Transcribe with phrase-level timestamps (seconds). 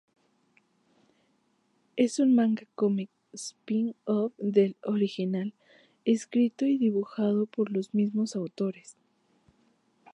[1.95, 5.53] Es un manga cómico, spin-off del original,
[6.05, 8.97] escrito y dibujado por los mismos autores.